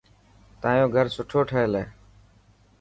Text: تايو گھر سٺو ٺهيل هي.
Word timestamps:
تايو 0.61 0.87
گھر 0.95 1.05
سٺو 1.15 1.39
ٺهيل 1.49 1.71
هي. 1.79 1.85